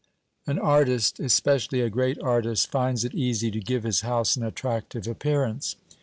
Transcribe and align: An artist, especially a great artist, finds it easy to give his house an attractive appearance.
An 0.47 0.57
artist, 0.57 1.19
especially 1.19 1.81
a 1.81 1.89
great 1.91 2.19
artist, 2.23 2.71
finds 2.71 3.05
it 3.05 3.13
easy 3.13 3.51
to 3.51 3.59
give 3.59 3.83
his 3.83 4.01
house 4.01 4.35
an 4.35 4.41
attractive 4.43 5.05
appearance. 5.05 5.75